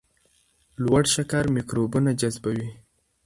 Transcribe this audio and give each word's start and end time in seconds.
لوړ 0.83 1.03
شکر 1.15 1.43
میکروبونه 1.55 2.09
جذبوي. 2.19 2.69